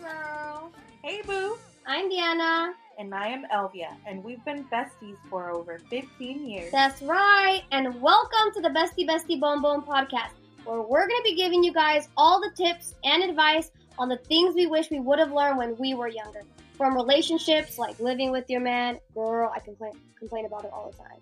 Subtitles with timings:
[0.00, 0.72] girl.
[1.02, 1.56] Hey, Boo.
[1.86, 2.74] I'm Diana.
[2.98, 6.72] And I am Elvia, and we've been besties for over 15 years.
[6.72, 7.62] That's right.
[7.72, 10.30] And welcome to the Bestie Bestie Bone Bone podcast,
[10.64, 14.16] where we're going to be giving you guys all the tips and advice on the
[14.16, 16.42] things we wish we would have learned when we were younger.
[16.76, 20.96] From relationships like living with your man, girl, I complain complain about it all the
[20.96, 21.20] time.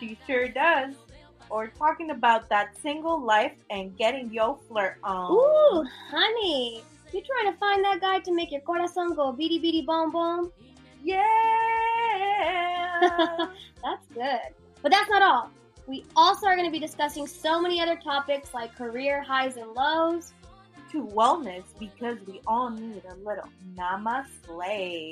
[0.00, 0.94] She sure does.
[1.50, 5.32] Or talking about that single life and getting your flirt on.
[5.32, 6.82] Ooh, honey,
[7.14, 10.52] you trying to find that guy to make your corazón go beady beady boom boom?
[11.02, 11.18] Yeah.
[13.82, 14.40] that's good.
[14.82, 15.50] But that's not all.
[15.86, 19.72] We also are going to be discussing so many other topics like career highs and
[19.72, 20.32] lows.
[20.92, 24.46] To wellness because we all need a little namaste.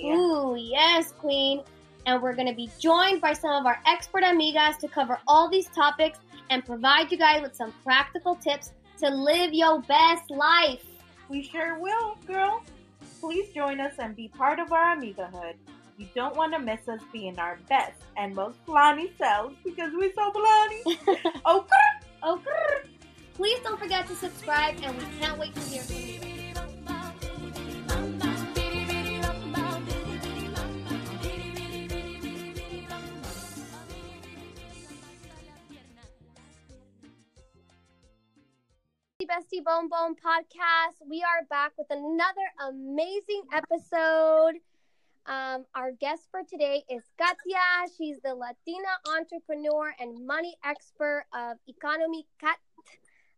[0.05, 1.63] Ooh, yes, queen.
[2.05, 5.49] And we're going to be joined by some of our expert amigas to cover all
[5.49, 6.19] these topics
[6.51, 10.85] and provide you guys with some practical tips to live your best life.
[11.31, 12.65] We sure will, girl.
[13.21, 15.55] Please join us and be part of our amigahood.
[15.97, 20.13] You don't want to miss us being our best and most flani selves because we're
[20.13, 20.99] so flani.
[21.45, 21.65] oh,
[22.25, 22.43] oh,
[23.35, 26.40] please don't forget to subscribe, and we can't wait to hear from you.
[39.71, 40.97] Bone Bone podcast.
[41.09, 44.59] We are back with another amazing episode.
[45.27, 47.89] Um, our guest for today is Katia.
[47.97, 52.59] She's the Latina entrepreneur and money expert of Economy Cat,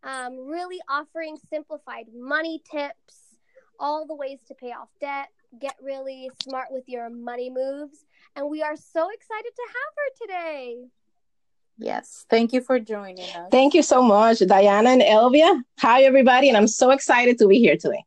[0.04, 3.36] um, really offering simplified money tips,
[3.78, 5.28] all the ways to pay off debt,
[5.60, 8.06] get really smart with your money moves.
[8.36, 10.76] And we are so excited to have her today.
[11.78, 13.48] Yes, thank you for joining us.
[13.50, 15.62] Thank you so much, Diana and Elvia.
[15.80, 18.04] Hi, everybody, and I'm so excited to be here today.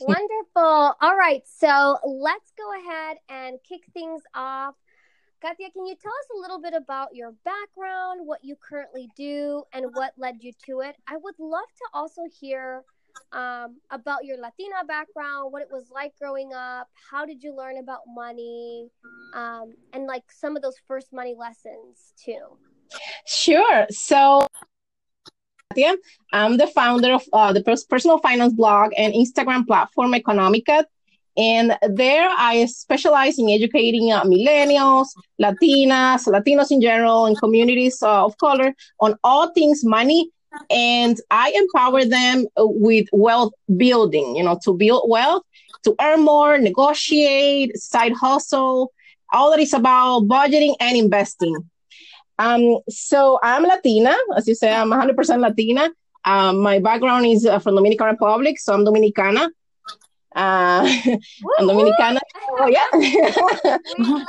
[0.00, 0.96] Wonderful.
[1.00, 4.74] All right, so let's go ahead and kick things off.
[5.40, 9.62] Katia, can you tell us a little bit about your background, what you currently do,
[9.72, 10.96] and what led you to it?
[11.06, 12.84] I would love to also hear
[13.32, 17.78] um, about your Latina background, what it was like growing up, how did you learn
[17.78, 18.88] about money,
[19.34, 22.58] um, and like some of those first money lessons too.
[23.26, 23.86] Sure.
[23.90, 24.46] So,
[26.32, 30.86] I'm the founder of uh, the personal finance blog and Instagram platform Economica.
[31.36, 35.06] And there I specialize in educating uh, millennials,
[35.40, 40.32] Latinas, Latinos in general, and communities uh, of color on all things money
[40.70, 45.42] and I empower them with wealth building, you know, to build wealth,
[45.84, 48.92] to earn more, negotiate, side hustle,
[49.32, 51.56] all that is about budgeting and investing.
[52.38, 55.90] Um, so I'm Latina, as you say, I'm 100% Latina.
[56.24, 59.48] Um, my background is uh, from Dominican Republic, so I'm Dominicana.
[60.34, 60.86] Uh,
[61.58, 62.20] I'm Dominicana.
[62.50, 62.86] Oh yeah.
[62.94, 64.26] we love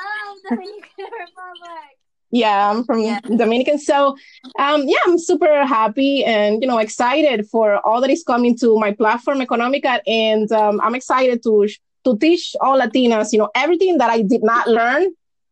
[0.50, 1.99] Dominican Republic
[2.32, 3.20] yeah i'm from yeah.
[3.22, 4.16] dominican so
[4.60, 8.78] um yeah i'm super happy and you know excited for all that is coming to
[8.78, 11.68] my platform economica and um, i'm excited to
[12.04, 15.08] to teach all latinas you know everything that i did not learn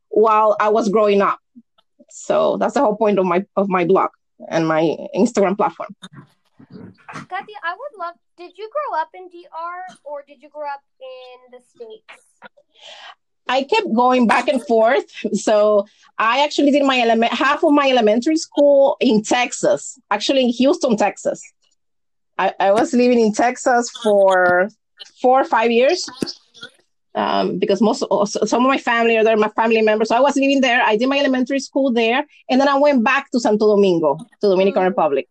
[0.09, 1.39] while i was growing up
[2.09, 4.09] so that's the whole point of my of my blog
[4.49, 5.89] and my instagram platform
[7.29, 8.15] Katia, I would love.
[8.35, 12.35] Did you grow up in DR or did you grow up in the states?
[13.49, 15.05] I kept going back and forth.
[15.33, 15.85] So
[16.17, 20.97] I actually did my element half of my elementary school in Texas, actually in Houston,
[20.97, 21.41] Texas.
[22.37, 24.69] I, I was living in Texas for
[25.21, 26.07] four or five years.
[27.15, 30.09] Um, because most some of my family are there, my family members.
[30.09, 30.83] So I was living there.
[30.83, 34.49] I did my elementary school there, and then I went back to Santo Domingo, to
[34.49, 34.89] Dominican mm-hmm.
[34.89, 35.27] Republic.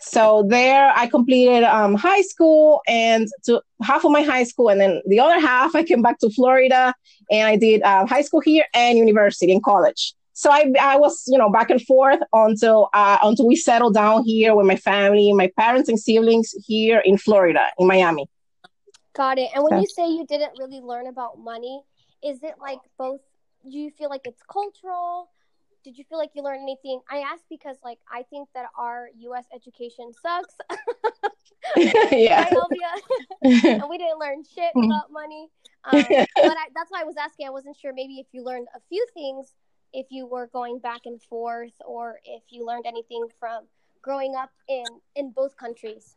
[0.00, 4.80] So there I completed um, high school and to half of my high school, and
[4.80, 6.94] then the other half I came back to Florida
[7.30, 10.14] and I did uh, high school here and university and college.
[10.34, 14.22] So I, I was you know back and forth until uh, until we settled down
[14.24, 18.28] here with my family, my parents and siblings here in Florida in Miami.
[19.14, 19.50] Got it.
[19.52, 21.82] And when you say you didn't really learn about money,
[22.22, 23.20] is it like both?
[23.68, 25.28] Do you feel like it's cultural?
[25.88, 27.00] Did you feel like you learned anything?
[27.10, 29.46] I asked because like I think that our U.S.
[29.54, 30.54] education sucks.
[32.12, 32.44] yeah,
[33.42, 34.84] and we didn't learn shit mm-hmm.
[34.84, 35.48] about money.
[35.84, 37.46] Um, but I, that's why I was asking.
[37.46, 39.54] I wasn't sure maybe if you learned a few things
[39.94, 43.64] if you were going back and forth, or if you learned anything from
[44.02, 44.84] growing up in
[45.16, 46.16] in both countries.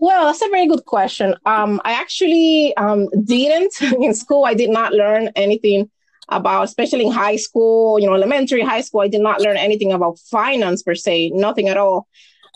[0.00, 1.36] Well, that's a very good question.
[1.46, 4.44] Um, I actually um, didn't in school.
[4.44, 5.88] I did not learn anything
[6.30, 9.92] about, especially in high school, you know, elementary, high school, I did not learn anything
[9.92, 12.06] about finance per se, nothing at all.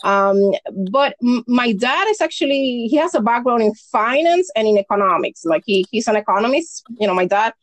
[0.03, 0.53] Um,
[0.91, 5.45] but m- my dad is actually he has a background in finance and in economics.
[5.45, 7.53] Like he he's an economist, you know, my dad.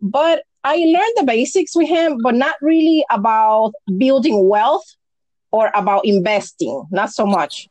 [0.00, 4.86] But I learned the basics with him, but not really about building wealth
[5.50, 6.84] or about investing.
[6.90, 7.68] Not so much.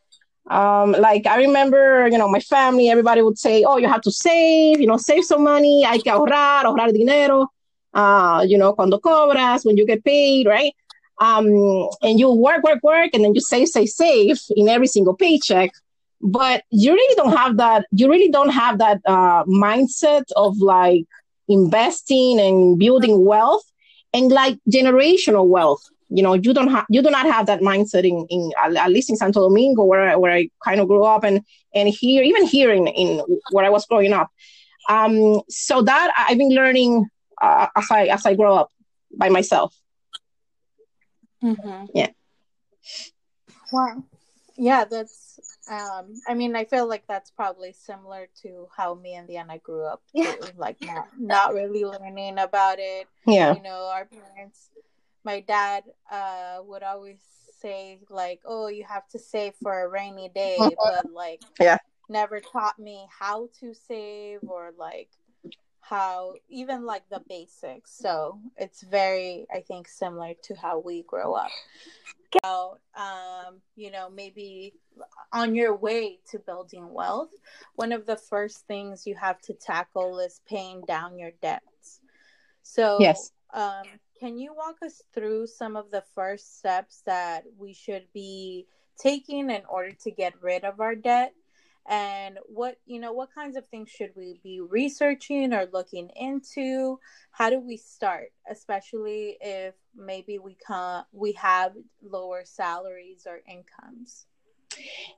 [0.50, 4.12] Um, like I remember, you know, my family, everybody would say, "Oh, you have to
[4.12, 5.84] save, you know, save some money.
[5.84, 7.48] Hay que ahorrar, ahorrar dinero."
[7.94, 10.74] Uh, you know, cuando cobras, when you get paid, right?
[11.20, 11.48] Um,
[12.04, 15.72] and you work, work, work, and then you save, save, save in every single paycheck.
[16.22, 17.86] But you really don't have that.
[17.92, 21.06] You really don't have that uh, mindset of like
[21.48, 23.64] investing and building wealth
[24.14, 28.06] and like generational wealth you know you don't have you do not have that mindset
[28.06, 31.42] in, in at least in santo domingo where, where i kind of grew up and
[31.74, 34.32] and here even here in, in where i was growing up
[34.90, 37.06] um so that i've been learning
[37.42, 38.72] uh, as i as i grow up
[39.18, 39.74] by myself
[41.44, 41.86] Mm-hmm.
[41.94, 42.08] Yeah.
[43.72, 44.04] Wow.
[44.58, 45.40] Yeah, that's.
[45.70, 49.84] Um, I mean, I feel like that's probably similar to how me and Diana grew
[49.86, 50.02] up.
[50.14, 50.34] Yeah.
[50.56, 53.08] Like not not really learning about it.
[53.28, 54.70] yeah You know, our parents.
[55.24, 57.20] My dad uh would always
[57.62, 61.78] say like, "Oh, you have to save for a rainy day," but like, Yeah.
[62.10, 65.10] never taught me how to save or like
[65.90, 67.92] how even like the basics.
[67.98, 71.52] So it's very i think similar to how we grow up.
[72.44, 74.74] About um you know maybe
[75.32, 77.32] on your way to building wealth
[77.76, 82.02] one of the first things you have to tackle is paying down your debts.
[82.64, 83.32] So Yes.
[83.54, 83.88] um
[84.20, 88.66] can you walk us through some of the first steps that we should be
[88.98, 91.34] taking in order to get rid of our debt
[91.88, 97.00] and what you know what kinds of things should we be researching or looking into
[97.32, 104.26] how do we start especially if maybe we can we have lower salaries or incomes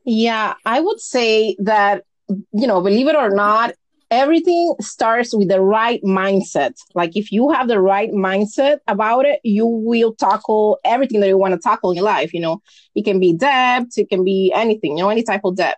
[0.05, 3.73] Yeah, I would say that, you know, believe it or not,
[4.11, 6.75] everything starts with the right mindset.
[6.95, 11.37] Like if you have the right mindset about it, you will tackle everything that you
[11.37, 12.33] want to tackle in life.
[12.33, 12.61] You know,
[12.95, 15.77] it can be debt, it can be anything, you know, any type of debt.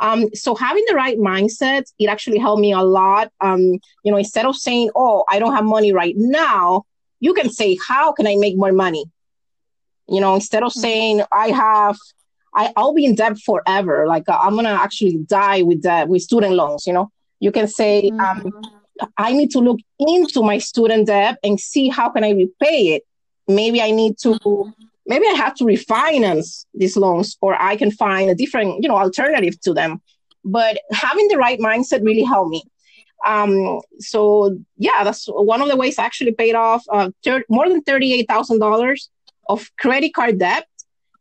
[0.00, 3.30] Um, so having the right mindset, it actually helped me a lot.
[3.40, 3.60] Um,
[4.02, 6.84] you know, instead of saying, "Oh, I don't have money right now,"
[7.20, 9.04] you can say, "How can I make more money?"
[10.08, 11.96] You know, instead of saying, "I have
[12.54, 14.06] I, I'll be in debt forever.
[14.06, 16.86] Like uh, I'm gonna actually die with debt with student loans.
[16.86, 17.10] You know,
[17.40, 19.08] you can say um, Mhm.
[19.16, 23.02] I need to look into my student debt and see how can I repay it.
[23.48, 24.38] Maybe I need to.
[25.06, 28.96] Maybe I have to refinance these loans, or I can find a different, you know,
[28.96, 30.00] alternative to them.
[30.44, 32.62] But having the right mindset really helped me.
[33.26, 37.68] Um, so yeah, that's one of the ways I actually paid off uh, thir- more
[37.68, 39.08] than thirty-eight thousand dollars
[39.48, 40.66] of credit card debt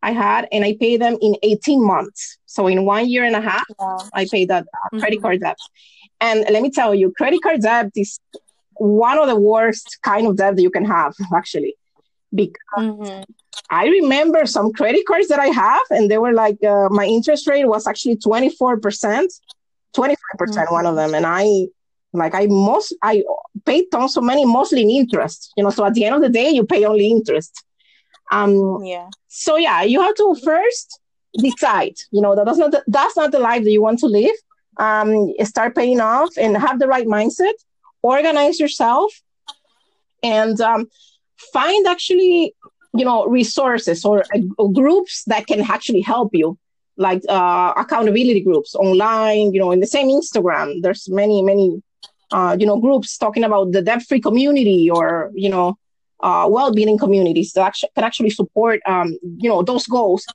[0.01, 2.37] I had, and I paid them in 18 months.
[2.45, 3.97] So in one year and a half, Wow.
[4.13, 5.21] I paid that uh, credit Mhm.
[5.21, 5.57] card debt.
[6.19, 8.19] And let me tell you, credit card debt is
[8.75, 11.75] one of the worst kind of debt that you can have, actually.
[12.35, 13.23] Because Mhm.
[13.69, 17.47] I remember some credit cards that I have, and they were like, uh, my interest
[17.47, 19.41] rate was actually 24%,
[19.95, 21.13] 25% one of them.
[21.13, 21.67] And I,
[22.13, 23.23] like, I most, I
[23.65, 26.29] paid tons of money, mostly in interest, you know, so at the end of the
[26.29, 27.63] day, you pay only interest.
[28.31, 30.99] Um, yeah so yeah you have to first
[31.39, 34.05] decide you know that that's not the, that's not the life that you want to
[34.05, 34.35] live
[34.77, 37.53] um start paying off and have the right mindset
[38.03, 39.11] organize yourself
[40.23, 40.87] and um,
[41.53, 42.53] find actually
[42.93, 44.23] you know resources or,
[44.73, 46.57] groups that can actually help you.
[46.95, 50.81] Like uh, accountability groups online you know in the same instagram.
[50.83, 51.81] There's many many
[52.31, 55.77] uh, you know groups talking about the debt-free community or you know
[56.21, 60.25] uh, well-being communities that actually, can actually support um, you know those goals.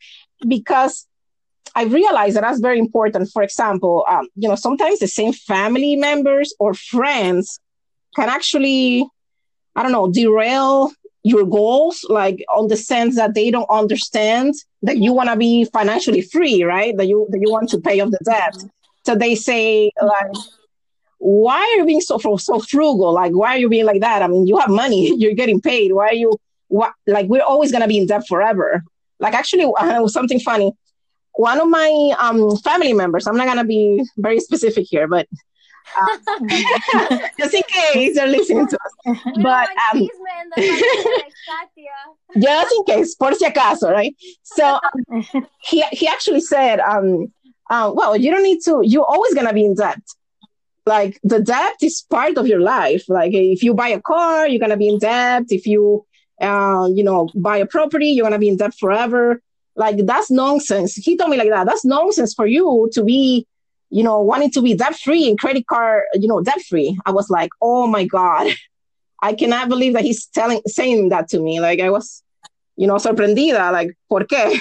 [0.47, 1.07] Because
[1.75, 3.31] I realize that that's very important.
[3.33, 7.61] For example, um, you know sometimes the same family members or friends
[8.17, 9.07] can actually
[9.77, 10.91] I don't know derail
[11.25, 15.65] your goals, like on the sense that they don't understand that you want to be
[15.67, 16.97] financially free, right?
[16.97, 18.57] That you that you want to pay off the debt.
[19.05, 20.33] So they say like
[21.19, 23.13] why are you being so so frugal?
[23.13, 24.23] Like, why are you being like that?
[24.23, 25.93] I mean, you have money, you're getting paid.
[25.93, 26.33] Why are you?
[26.69, 26.93] What?
[27.07, 28.83] Like, we're always gonna be in debt forever.
[29.19, 30.73] Like, actually, uh, something funny.
[31.35, 33.27] One of my um, family members.
[33.27, 35.27] I'm not gonna be very specific here, but
[35.97, 36.07] uh,
[37.39, 38.93] just in case they're listening to us.
[39.35, 40.09] We But, um,
[40.41, 42.41] in the family, like Katia.
[42.41, 44.15] just in case, por si acaso, right?
[44.43, 45.25] So um,
[45.59, 47.33] he he actually said, um,
[47.71, 48.81] uh, well, you don't need to.
[48.83, 50.01] You're always gonna be in debt.
[50.87, 53.05] Like the debt is part of your life.
[53.09, 55.45] Like if you buy a car, you're gonna be in debt.
[55.51, 56.07] If you,
[56.41, 59.41] uh, you know, buy a property, you're gonna be in debt forever.
[59.77, 60.95] like that's nonsense.
[60.97, 61.67] He told me like that.
[61.67, 63.47] That's nonsense for you to be,
[63.91, 66.99] you know, wanting to be debt free and credit card, you know, debt free.
[67.07, 68.53] I was like, oh my god,
[69.23, 71.61] I cannot believe that he's telling saying that to me.
[71.61, 72.23] Like I was,
[72.77, 73.73] you know, sorprendida.
[73.73, 74.59] Like, ¿por qué?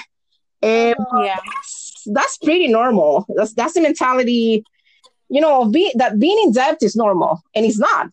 [0.64, 1.36] Eh, Yeah.
[1.46, 3.26] that's, that's pretty normal.
[3.36, 4.64] That's that's the mentality,
[5.30, 8.10] you know, of be, that being in debt is normal, and it's not.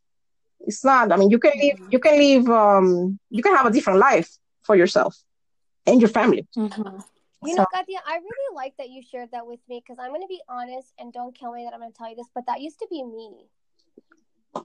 [0.67, 1.13] It's not.
[1.13, 4.29] I mean, you can live, you can live, um, you can have a different life
[4.63, 5.17] for yourself
[5.87, 6.47] and your family.
[6.57, 7.05] Mhm.
[7.45, 10.11] You So- know, Katia, I really like that you shared that with me because I'm
[10.11, 12.29] going to be honest and don't kill me that I'm going to tell you this,
[12.35, 13.47] but that used to be me.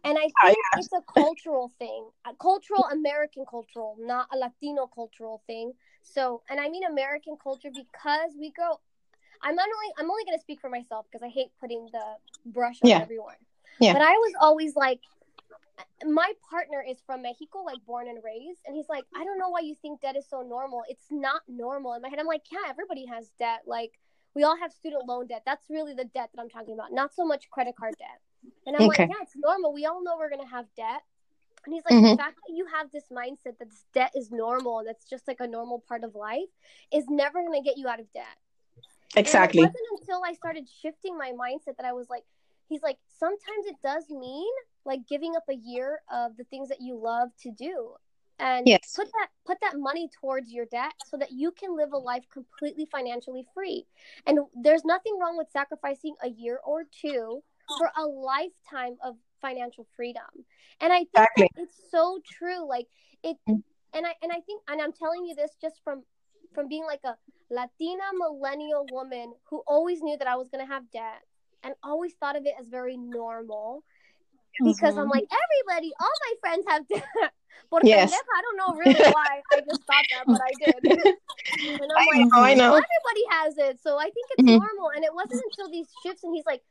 [0.03, 4.87] And I Ah, think it's a cultural thing, a cultural American cultural, not a Latino
[4.87, 5.73] cultural thing.
[6.03, 8.79] So, and I mean American culture because we grow.
[9.41, 12.17] I'm not only I'm only going to speak for myself because I hate putting the
[12.45, 12.99] brush on Yeah.
[12.99, 13.35] everyone.
[13.79, 13.93] Yeah.
[13.93, 15.01] But I was always like,
[16.05, 19.49] my partner is from Mexico, like born and raised, and he's like, I don't know
[19.49, 20.83] why you think debt is so normal.
[20.87, 21.93] It's not normal.
[21.93, 23.61] In my head, I'm like, yeah, everybody has debt.
[23.65, 23.99] Like
[24.33, 25.43] we all have student loan debt.
[25.45, 28.19] That's really the debt that I'm talking about, not so much credit card debt.
[28.65, 29.03] And I'm Okay.
[29.03, 29.73] like, yeah, it's normal.
[29.73, 31.03] We all know we're gonna have debt.
[31.65, 32.11] And he's like, Mhm.
[32.11, 35.39] the fact that you have this mindset that this debt is normal, that's just like
[35.41, 36.49] a normal part of life,
[36.91, 38.37] is never gonna get you out of debt.
[39.17, 39.63] Exactly.
[39.63, 42.23] And it wasn't until I started shifting my mindset that I was like,
[42.69, 44.53] he's like, sometimes it does mean
[44.85, 47.93] like giving up a year of the things that you love to do.
[48.39, 48.93] And Yes.
[48.95, 52.23] put that put that money towards your debt so that you can live a life
[52.31, 53.85] completely financially free.
[54.25, 57.43] And there's nothing wrong with sacrificing a year or two
[57.77, 60.23] for a lifetime of financial freedom.
[60.81, 61.49] And I think Exactly.
[61.57, 62.67] it's so true.
[62.67, 62.87] Like
[63.23, 63.63] it Mm.
[63.93, 66.03] and I and I think and I'm telling you this just from
[66.53, 67.15] from being like a
[67.49, 71.23] Latina millennial woman who always knew that I was going to have debt
[71.63, 73.83] and always thought of it as very normal
[74.63, 75.11] because I'm Mhm.
[75.11, 76.85] like everybody, all my friends have.
[77.69, 78.11] Por Yes.
[78.13, 80.83] I don't know really why I just thought that, but I did.
[81.53, 82.73] I'm I like, know, I know.
[82.73, 84.57] everybody has it, so I think it's Mhm.
[84.57, 84.89] normal.
[84.95, 86.63] And it wasn't until these shifts, and he's like,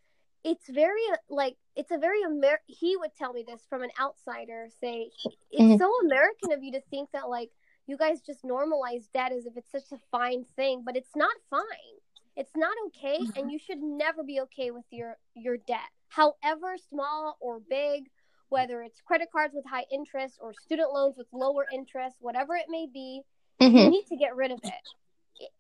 [0.45, 2.61] it's very like it's a very Amer.
[2.67, 4.69] He would tell me this from an outsider.
[4.81, 5.11] Say
[5.51, 5.79] it's Mhm.
[5.79, 7.51] so American of you to think that like
[7.87, 11.37] you guys just normalize debt as if it's such a fine thing, but it's not
[11.51, 11.99] fine.
[12.39, 17.37] It's not okay, and you should never be okay with your your debt, however small
[17.41, 18.11] or big.
[18.51, 22.67] Whether it's credit cards with high interest or student loans with lower interest, whatever it
[22.71, 23.23] may be,
[23.61, 23.91] you Mhm.
[23.91, 24.83] need to get rid of it.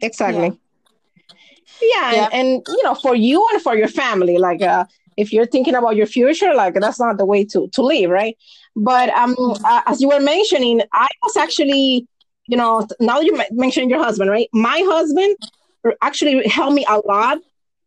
[0.00, 0.52] Exactly.
[1.82, 2.28] Yeah, Yeah.
[2.32, 4.85] And, and you know, for you and for your family, like uh,
[5.16, 8.37] if you're thinking about your future, like that's not the way to to live, right?
[8.76, 12.06] But um, uh, as you were mentioning, I was actually,
[12.47, 14.49] you know, now you men- mentioned your husband, right?
[14.52, 15.37] My husband
[16.02, 17.38] actually helped me a lot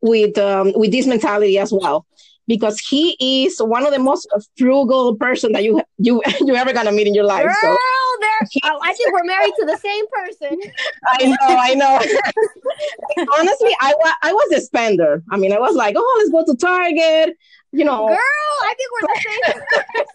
[0.01, 2.05] with um, with this mentality as well,
[2.47, 6.91] because he is one of the most frugal person that you you you ever gonna
[6.91, 7.43] meet in your life.
[7.43, 7.77] Girl, So
[8.21, 8.47] there.
[8.65, 10.59] Oh, I think we're married to the same person.
[11.07, 11.99] I know, I know.
[13.37, 15.23] Honestly, I wa- I was a spender.
[15.31, 17.35] I mean, I was like, oh, let's go to Target.
[17.71, 20.05] You know, Girl, I think we're the same person.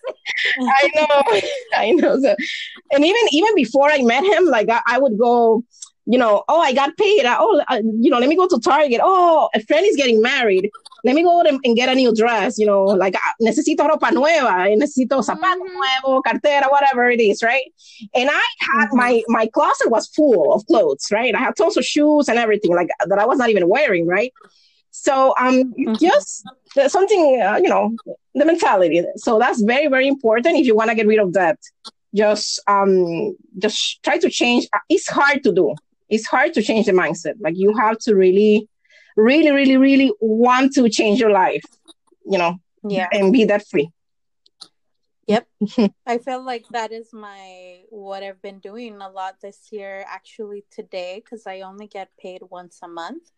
[0.58, 1.40] I know,
[1.74, 2.20] I know.
[2.20, 2.36] So,
[2.92, 5.64] and even even before I met him, like I, I would go,
[6.06, 7.24] you know, oh, I got paid.
[7.26, 9.00] I, oh, uh, you know, let me go to Target.
[9.02, 10.70] Oh, a friend is getting married.
[11.04, 12.58] Let me go and, and get a new dress.
[12.58, 15.74] You know, like ah, necesito ropa nueva, necesito zapatos Mhm.
[16.04, 17.64] nuevo, cartera, whatever it is, right?
[18.14, 21.34] And I had my my closet was full of clothes, right?
[21.34, 24.32] I had tons of shoes and everything like that I was not even wearing, right?
[24.90, 25.98] So um, Mhm.
[25.98, 26.44] just
[26.88, 27.92] something uh, you know
[28.34, 29.02] the mentality.
[29.16, 31.58] So that's very very important if you want to get rid of that.
[32.14, 34.66] Just um, just try to change.
[34.88, 35.74] It's hard to do.
[36.08, 37.34] It's hard to change the mindset.
[37.40, 38.68] Like you have to really,
[39.16, 41.64] really, really, really want to change your life.
[42.24, 42.56] You know,
[42.88, 43.08] Yeah.
[43.12, 43.90] and be that free.
[45.26, 45.48] Yep.
[46.06, 50.64] I feel like that is my what I've been doing a lot this year actually
[50.70, 53.30] today cuz I only get paid once a month.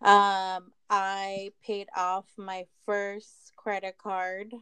[0.00, 4.54] Um I paid off my first credit card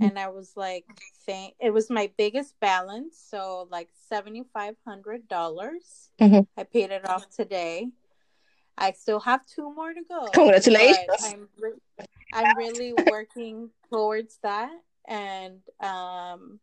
[0.00, 0.86] and I was like
[1.26, 5.28] thank it was my biggest balance so like $7500.
[5.28, 6.46] dollars Mhm.
[6.56, 7.90] I paid it off today.
[8.76, 10.30] I still have two more to go.
[10.32, 11.08] Congratulations.
[11.22, 14.72] I'm re- I'm really working towards that,
[15.06, 16.58] and um,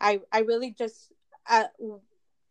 [0.00, 1.12] I I really just
[1.48, 1.68] uh,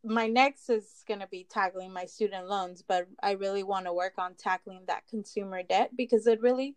[0.03, 4.13] my next is gonna be tackling my student loans, but I really want to work
[4.17, 6.75] on tackling that consumer debt because it really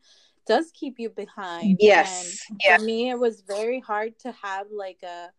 [0.50, 1.76] does keep you behind.
[1.80, 2.08] Yes.
[2.50, 2.78] And Yeah.
[2.78, 5.30] for me, it was very hard to have like a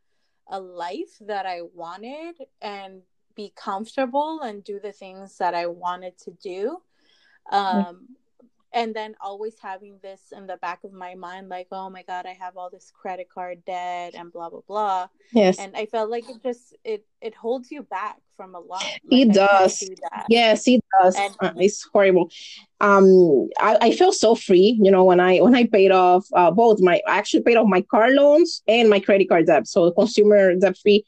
[0.47, 3.03] a life that I wanted and
[3.35, 6.81] be comfortable and do the things that I wanted to do.
[7.51, 8.07] Um,
[8.73, 12.25] and then always having this in the back of my mind like oh my god
[12.25, 15.07] i have all this credit card debt and blah blah blah.
[15.33, 15.59] Yes.
[15.59, 18.81] And i felt like it just it it holds you back from a lot.
[18.83, 19.79] Like, it does.
[19.79, 19.95] do
[20.29, 21.15] yes it does.
[21.15, 22.29] And- Uh, it's horrible.
[22.79, 26.51] Um I, I feel so free you know when i when i paid off uh,
[26.51, 29.67] both my i actually paid off my car loans and my credit card debt.
[29.67, 31.05] So consumer debt free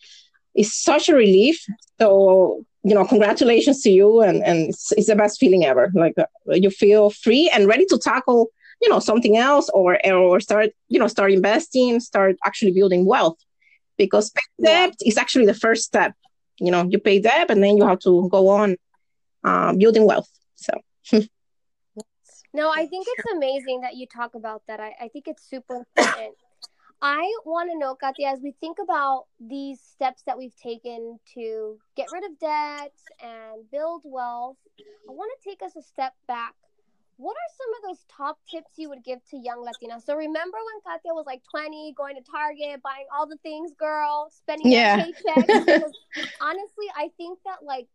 [0.56, 1.66] is such a relief.
[2.00, 5.92] So you know congratulations to you and and it's, it's the best feeling ever.
[5.94, 8.50] Like uh, you feel free and ready to tackle
[8.82, 13.38] you know something else or or start you know start investing start actually building wealth.
[13.98, 16.14] Because pay debt is actually the first step.
[16.60, 18.78] You know you pay debt and then you have to go on
[19.44, 20.30] uh, building wealth.
[20.56, 20.74] So
[22.56, 24.80] No, I think it's amazing that you talk about that.
[24.80, 26.36] I, I think it's super important.
[27.04, 31.78] I want to know, Katya, as we think about these steps that we've taken to
[31.98, 36.56] get rid of debt and build wealth, I want to take us a step back.
[37.18, 40.04] What are some of those top tips you would give to young Latinas?
[40.04, 44.30] So remember when Katya was like 20, going to Target, buying all the things, girl,
[44.32, 44.96] spending Yeah.
[44.96, 45.68] paychecks?
[46.40, 47.88] Honestly, I think that like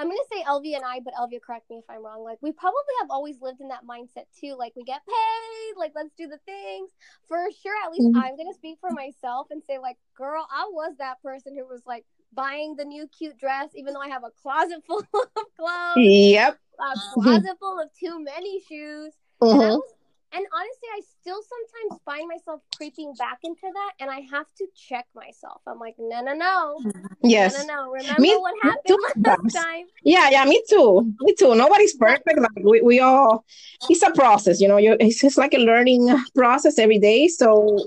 [0.00, 2.24] I'm gonna say Elvia and I, but Elvia, correct me if I'm wrong.
[2.24, 4.54] Like we probably have always lived in that mindset too.
[4.58, 6.90] Like we get paid, like let's do the things.
[7.28, 8.16] For sure, at least Mhm.
[8.16, 11.82] I'm gonna speak for myself and say, like, girl, I was that person who was
[11.86, 15.96] like buying the new cute dress, even though I have a closet full of clothes,
[15.96, 19.12] yep a closet full of too many shoes.
[19.42, 19.76] And, I Mhm.
[19.76, 19.94] was,
[20.32, 24.66] and honestly, I still sometimes find myself creeping back into that, and I have to
[24.74, 25.60] check myself.
[25.66, 26.82] I'm like, no, no, no,
[27.22, 27.90] yes no, no, no.
[27.90, 29.54] Remember Me- what happened too last sometimes.
[29.54, 29.86] time?
[30.04, 31.12] Yeah, yeah, me too.
[31.20, 31.54] Me too.
[31.54, 32.38] Nobody's perfect.
[32.38, 33.44] Like we, we all
[33.88, 37.28] it's a process, you know, you it's just like a learning process every day.
[37.28, 37.84] So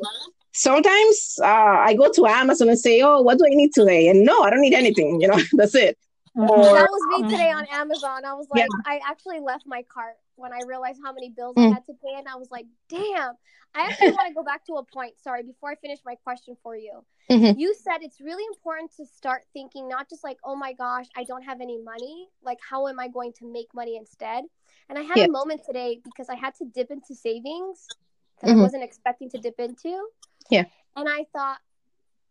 [0.51, 4.09] sometimes uh, I go to Amazon and say, Oh, what do I need today?
[4.09, 5.97] And no, I don't need anything, you know, that's it.
[6.35, 8.25] Or- that was me today on Amazon.
[8.25, 11.61] I was like, I actually left my cart when I realized how many bills I
[11.61, 11.73] Mm.
[11.73, 13.35] had to pay, and I was like, damn.
[13.75, 15.19] I actually want to go back to a point.
[15.19, 17.03] Sorry, before I finish my question for you.
[17.29, 17.57] Mhm.
[17.57, 21.23] You said it's really important to start thinking not just like, oh my gosh, I
[21.23, 22.29] don't have any money.
[22.43, 24.45] Like, how am I going to make money instead?
[24.89, 25.29] And I had Yes.
[25.29, 27.89] a moment today because I had to dip into savings
[28.41, 28.61] that I Mhm.
[28.61, 30.07] wasn't expecting to dip into.
[30.49, 30.65] Yeah.
[30.95, 31.59] And I thought,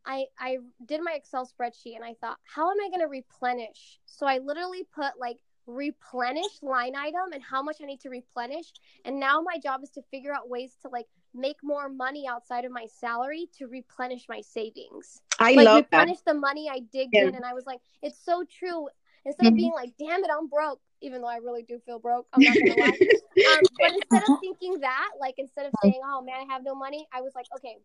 [0.05, 4.01] I I did my Excel spreadsheet and I thought, how am I going to replenish?
[4.07, 8.73] So I literally put like replenish line item and how much I need to replenish.
[9.05, 12.65] And now my job is to figure out ways to like make more money outside
[12.65, 15.21] of my salary to replenish my savings.
[15.39, 16.01] I like love that.
[16.01, 17.29] replenish the money I digged Yeah.
[17.29, 17.35] in.
[17.35, 18.89] And I was like, it's so true.
[19.25, 19.57] Instead of Mhm.
[19.57, 22.27] being like, damn it, I'm broke, even though I really do feel broke.
[22.33, 22.99] I'm not gonna lie.
[23.49, 26.75] Um, but instead of thinking that, like instead of saying, "Oh man, I have no
[26.77, 27.79] money," I was like, "Okay,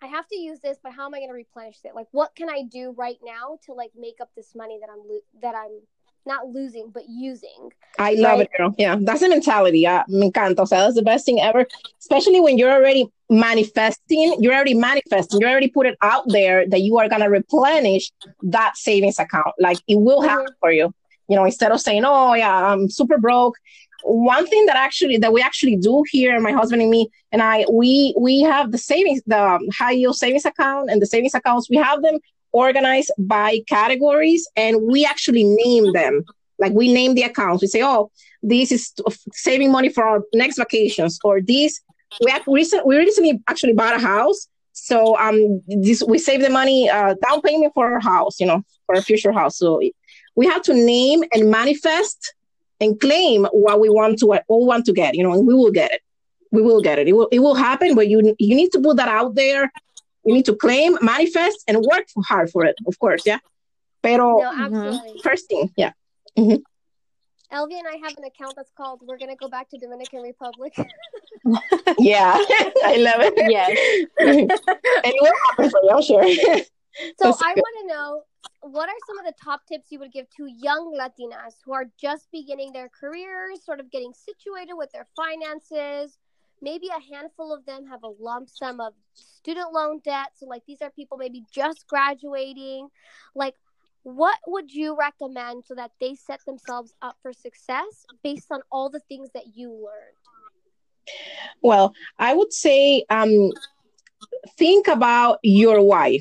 [0.00, 1.94] I have to use this, but how am I going to replenish it?
[1.94, 5.00] Like, what can I do right now to like make up this money that I'm
[5.08, 5.80] lo- that I'm
[6.28, 8.74] not losing but using?" I love it, girl.
[8.78, 9.80] Yeah, that's the mentality.
[9.80, 10.60] Yeah, me encanta.
[10.60, 11.66] O sea, that's the best thing ever.
[11.98, 16.82] Especially when you're already manifesting, you're already manifesting, you already put it out there that
[16.82, 18.10] you are gonna replenish
[18.42, 19.54] that savings account.
[19.58, 20.94] Like it will happen for you.
[21.28, 23.56] You know, instead of saying, "Oh, yeah, I'm super broke."
[24.04, 27.66] One thing that actually that we actually do here, my husband and me, and I,
[27.70, 31.68] we we have the savings, the um, high yield savings account, and the savings accounts.
[31.68, 32.18] We have them
[32.66, 36.14] organized by categories, and we actually name them.
[36.62, 37.62] Like we name the accounts.
[37.62, 38.10] We say, "Oh,
[38.52, 38.82] this is
[39.46, 41.72] saving money for our next vacations," or this.
[42.24, 44.40] We have recent, we recently actually bought a house,
[44.88, 48.62] so um, this we save the money uh, down payment for our house, you know,
[48.86, 49.58] for a future house.
[49.58, 49.80] So
[50.36, 52.34] we have to name and manifest
[52.80, 55.72] and claim what we want to all want to get, you know, and we will
[55.72, 56.02] get it.
[56.52, 57.08] We will get it.
[57.08, 59.70] It will it will happen, but you you need to put that out there.
[60.28, 62.76] You need to claim, manifest, and work hard for it.
[62.86, 63.38] Of course, yeah.
[64.02, 64.98] Pero No, absolutely.
[64.98, 65.28] Mm-hmm.
[65.28, 65.92] first thing, yeah.
[66.36, 66.60] Mm-hmm.
[67.56, 70.74] Elvia and I have an account that's called "We're gonna go back to Dominican Republic."
[71.98, 72.36] Yeah,
[72.92, 73.34] I love it.
[73.48, 73.72] Yes.
[74.20, 76.28] and it will happen for you, I'm sure.
[77.16, 78.22] So That's I want to know
[78.60, 81.86] what are some of the top tips you would give to young Latinas who are
[81.98, 86.18] just beginning their careers, sort of getting situated with their finances.
[86.60, 90.28] Maybe a handful of them have a lump sum of student loan debt.
[90.34, 92.88] So, like, these are people maybe just graduating.
[93.34, 93.54] Like,
[94.02, 98.88] what would you recommend so that they set themselves up for success based on all
[98.90, 100.16] the things that you learned?
[101.62, 103.50] Well, I would say um,
[104.56, 106.20] think about your why.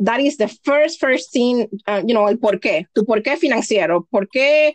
[0.00, 3.36] That is the first, first thing, uh, you know, el por qué, tu por qué
[3.36, 4.74] financiero, por qué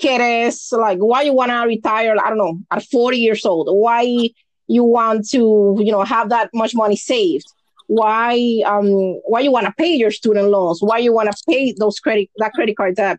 [0.00, 4.30] quieres, like, why you want to retire, I don't know, at 40 years old, why
[4.66, 7.46] you want to, you know, have that much money saved,
[7.86, 8.88] why, um,
[9.26, 12.30] why you want to pay your student loans, why you want to pay those credit,
[12.36, 13.18] that credit card debt,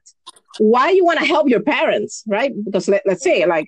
[0.60, 2.52] why you want to help your parents, right?
[2.66, 3.68] Because let, let's say, like,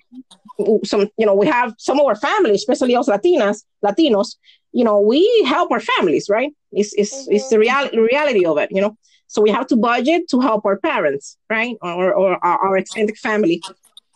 [0.84, 4.36] some you know we have some of our families especially us latinas latinos
[4.72, 6.52] you know we help our families right?
[6.72, 7.32] It's it's, mm-hmm.
[7.32, 10.64] it's the reality reality of it you know so we have to budget to help
[10.64, 11.76] our parents right?
[11.82, 13.62] Or, or our, extended family.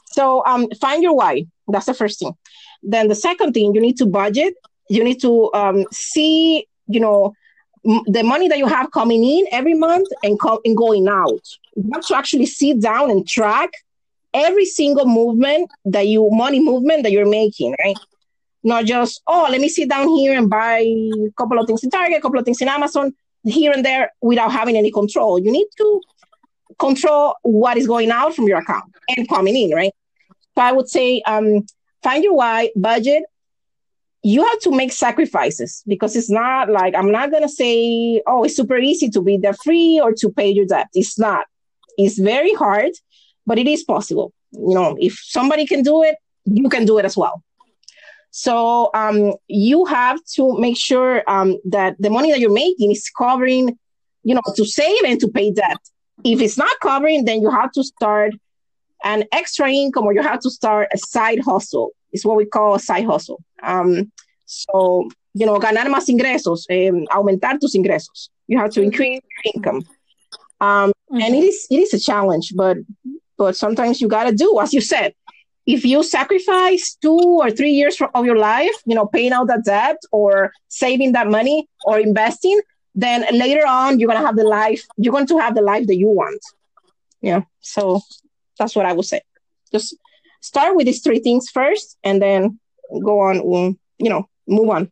[0.04, 1.46] So um find your why.
[1.68, 2.32] That's the first thing.
[2.82, 4.54] Then the second thing you need to budget.
[4.90, 7.34] You need to um, see you know
[7.86, 11.42] m- the money that you have coming in every month and, co- and going out.
[11.76, 13.70] You have to actually sit down and track
[14.32, 17.96] every single movement that you money movement that you're making, right?
[18.64, 21.90] Not just, oh, let me sit down here and buy a couple of things in
[21.90, 25.38] Target, a couple of things in Amazon, here and there without having any control.
[25.38, 26.00] You need to
[26.78, 29.92] control what is going out from your account and coming in, right?
[30.54, 31.66] So I would say um,
[32.02, 33.24] find your why, budget.
[34.24, 38.56] You have to make sacrifices because it's not like I'm not gonna say, oh, it's
[38.56, 40.88] super easy to be debt free or to pay your debt.
[40.92, 41.46] It's not.
[41.96, 42.92] It's very hard
[43.48, 44.32] but it is possible.
[44.52, 47.42] You know, if somebody can do it, you can do it as well.
[48.30, 53.10] So um, you have to make sure um, that the money that you're making is
[53.16, 53.78] covering,
[54.22, 55.78] you know, to save and to pay debt.
[56.24, 58.34] If it's not covering, then you have to start
[59.04, 61.92] an extra income or you have to start a side hustle.
[62.12, 63.42] It's what we call a side hustle.
[63.62, 64.12] Um,
[64.46, 68.28] so, you know, ganar más ingresos, um, aumentar tus ingresos.
[68.46, 69.86] You have to increase your income.
[70.60, 71.20] Um, mm-hmm.
[71.20, 72.78] And it is it is a challenge, but
[73.36, 75.14] but sometimes you got to do, as you said,
[75.68, 79.66] if you sacrifice two or three years of your life, you know, paying out that
[79.66, 82.58] debt or saving that money or investing,
[82.94, 85.96] then later on you're gonna have the life you're going to have the life that
[85.96, 86.40] you want.
[87.20, 87.42] Yeah.
[87.60, 88.00] So
[88.58, 89.20] that's what I would say.
[89.70, 89.94] Just
[90.40, 92.58] start with these three things first, and then
[93.04, 93.36] go on.
[93.38, 94.90] Um, you know, move on.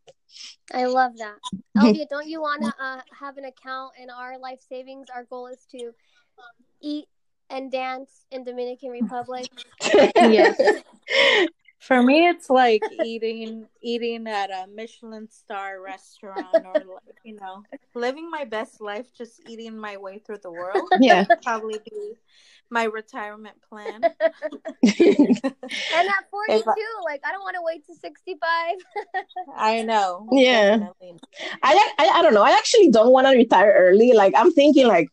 [0.75, 1.37] I love that.
[1.79, 5.07] Elvia, don't you want to uh, have an account in our life savings?
[5.15, 5.93] Our goal is to
[6.83, 7.07] eat
[7.50, 9.50] and dance in Dominican Republic?
[10.16, 10.61] yes.
[11.87, 17.62] For me, it's like eating eating at a Michelin star restaurant, or like, you know,
[17.94, 20.88] living my best life, just eating my way through the world.
[21.00, 22.14] Yeah, probably be
[22.70, 24.02] my retirement plan.
[24.02, 24.14] and
[24.82, 28.76] at forty two, like I don't want to wait to sixty five.
[29.56, 30.26] I know.
[30.32, 30.88] Yeah,
[31.62, 32.42] I, I I don't know.
[32.42, 34.12] I actually don't want to retire early.
[34.12, 35.09] Like I'm thinking, like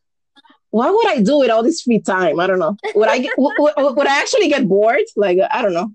[0.73, 2.39] what would I do with all this free time?
[2.39, 2.75] I don't know.
[2.95, 5.03] Would I get would, would I actually get bored?
[5.15, 5.91] Like I don't know.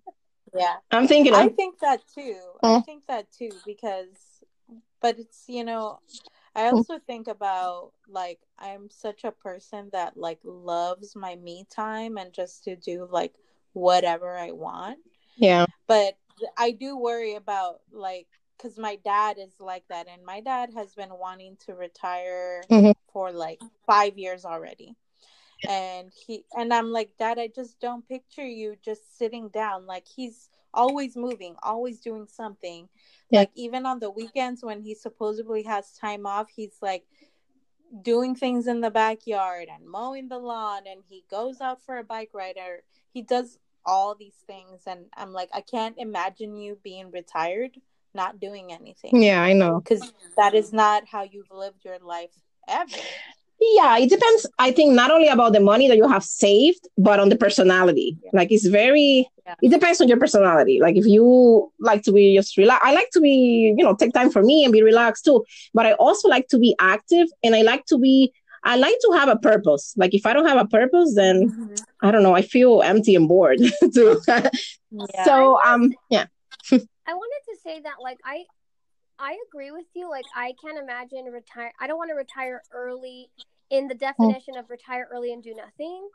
[0.54, 1.34] Yeah, I'm thinking.
[1.34, 2.38] Of, I think that too.
[2.62, 2.84] I mm.
[2.84, 4.06] think that too because,
[5.02, 5.98] but it's you know,
[6.54, 12.16] I also think about like I'm such a person that like loves my me time
[12.16, 13.34] and just to do like
[13.72, 14.98] whatever I want.
[15.36, 15.66] Yeah.
[15.88, 16.16] But
[16.56, 20.94] I do worry about like because my dad is like that and my dad has
[20.94, 22.90] been wanting to retire mm-hmm.
[23.12, 24.96] for like five years already.
[25.68, 29.86] And he and i'm like dad i just don't picture you just sitting down.
[29.86, 32.88] Like he's always moving always doing something.
[33.30, 33.40] Yeah.
[33.40, 37.04] like even on the weekends when he supposedly has time off he's like
[38.02, 42.04] doing things in the backyard and mowing the lawn and he goes out for a
[42.04, 44.82] bike ride or he does all these things.
[44.86, 47.78] And i'm like i can't imagine you being retired
[48.14, 49.22] not doing anything.
[49.22, 49.80] Yeah, I know.
[49.80, 52.32] Because that is not how you've lived your life
[52.68, 52.96] ever.
[53.60, 54.46] Yeah, it depends.
[54.58, 58.16] I think not only about the money that you have saved, but on the personality.
[58.22, 58.30] Yeah.
[58.32, 59.54] Like it's very, yeah.
[59.60, 60.78] it depends on your personality.
[60.80, 64.12] Like if you like to be just relax, I like to be, you know, take
[64.12, 65.44] time for me and be relaxed too.
[65.74, 69.12] But I also like to be active and I like to be, I like to
[69.16, 69.92] have a purpose.
[69.96, 71.74] Like if I don't have a purpose, then mm-hmm.
[72.00, 73.58] I don't know, I feel empty and bored
[73.94, 74.20] too.
[74.28, 75.24] yeah.
[75.24, 76.26] So, um, yeah.
[77.08, 78.44] I wanted to say that like I
[79.18, 80.10] I agree with you.
[80.10, 83.30] Like I can't imagine retire I don't want to retire early
[83.70, 84.00] in the mm.
[84.00, 86.08] definition of retire early and do nothing.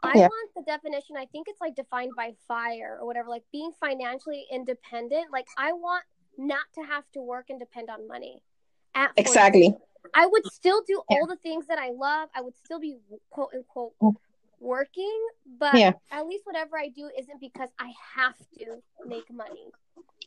[0.00, 0.28] I yeah.
[0.28, 4.46] want the definition, I think it's like defined by fire or whatever, like being financially
[4.52, 5.26] independent.
[5.32, 6.04] Like I want
[6.36, 8.40] not to have to work and depend on money.
[9.16, 9.74] exactly.
[10.14, 12.28] I would still do all the things that I love.
[12.34, 12.98] I would still be
[13.30, 14.14] quote unquote mm.
[14.60, 15.18] Working,
[15.58, 15.92] but yeah.
[16.10, 19.70] at least whatever I do isn't because I have to make money.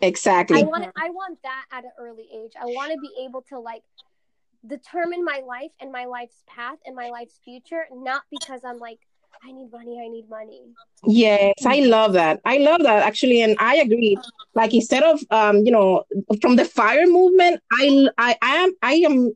[0.02, 0.60] Exactly.
[0.60, 2.54] I want I want that at an early age.
[2.60, 3.84] I want to be able to like
[4.66, 9.00] determine my life and my life's path and my life's future, not because I'm like
[9.44, 10.62] I need money, I need money.
[11.08, 12.42] Yes, I love that.
[12.46, 14.18] I love that actually, and I agree.
[14.54, 16.04] Like instead of um, you know,
[16.42, 19.34] from the fire movement, I I, I am I am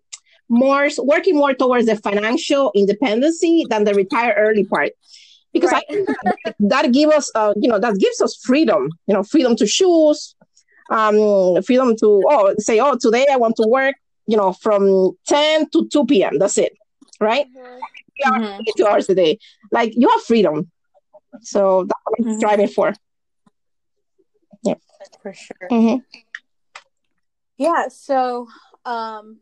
[0.50, 4.92] more working more towards the financial independency than the retire early part
[5.54, 5.84] because right.
[5.90, 6.06] I
[6.44, 9.66] that, that gives us uh, you know that gives us freedom you know freedom to
[9.66, 10.36] choose
[10.92, 13.96] um, freedom to oh say oh today I want to work
[14.28, 16.40] you know from 10 to 2 p.m.
[16.40, 16.74] That's it,
[17.20, 17.48] right?
[17.48, 18.44] Mm-hmm.
[18.44, 18.62] mm-hmm.
[18.78, 19.40] Two hours a day.
[19.72, 20.72] Like you have freedom.
[21.42, 22.38] So that's what I'm mm-hmm.
[22.38, 22.94] striving for.
[24.64, 24.76] Yeah,
[25.22, 25.68] for sure.
[25.72, 26.04] Mhm.
[27.58, 28.48] Yeah, so
[28.86, 29.40] um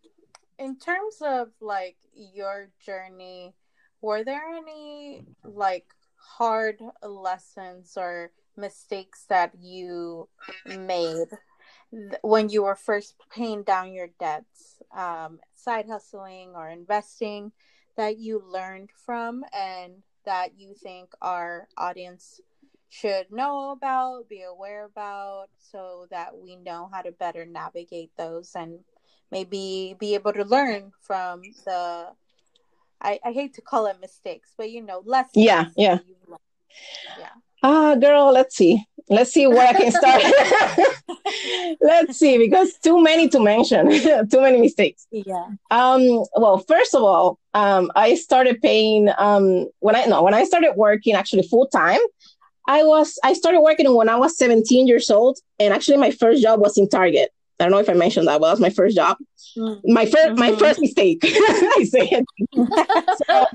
[0.63, 3.53] in terms of like your journey,
[4.01, 10.29] were there any like hard lessons or mistakes that you
[10.65, 11.27] made
[12.21, 17.51] when you were first paying down your debts, um, side hustling or investing
[17.97, 19.93] that you learned from and
[20.25, 22.39] that you think our audience
[22.89, 28.51] should know about, be aware about, so that we know how to better navigate those
[28.55, 28.79] and
[29.33, 32.07] maybe be able to learn from the
[33.01, 35.43] I, I hate to call it mistakes, but you know, lessons.
[35.49, 35.95] Yeah, yeah.
[35.95, 36.39] that you've learned.
[37.19, 37.35] Yeah.
[37.61, 38.83] Ah, girl, let's see.
[39.09, 40.23] Let's see where I can start.
[41.81, 43.89] let's see, because too many to mention,
[44.29, 45.05] too many mistakes.
[45.11, 45.47] Yeah.
[45.71, 50.45] Um, well, first of all, um, I started paying um when I no when I
[50.45, 51.99] started working actually full time.
[52.67, 56.41] I was I started working when I was 17 years old, and actually my first
[56.41, 57.31] job was in Target.
[57.63, 59.17] I don't know if I mentioned that, but that was my first job.
[59.57, 59.81] Mm.
[59.85, 60.59] My 1st my Mhm.
[60.59, 61.19] first mistake.
[61.23, 62.25] I say it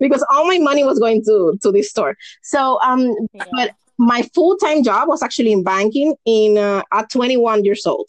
[0.00, 2.16] because all my money was going to to this store.
[2.42, 3.44] So um, Yeah.
[3.52, 8.08] but my full time job was actually in banking in uh, at 21 years old,